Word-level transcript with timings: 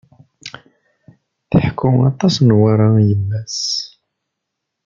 Tḥekku 1.49 1.89
aṭas 2.09 2.35
Newwara 2.39 2.87
i 2.97 3.03
yemma-s. 3.09 3.59